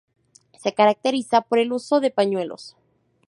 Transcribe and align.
Se 0.59 0.73
caracteriza 0.73 1.41
por 1.41 1.59
el 1.59 1.71
uso 1.71 1.99
de 1.99 2.09
pañuelos. 2.09 2.75